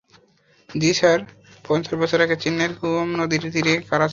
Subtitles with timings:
[0.69, 1.19] জী স্যার
[1.65, 4.09] পঞ্চাশ বছর আগে চেন্নাইয়ের কুওম নদীর তীরে কারা ছিলো?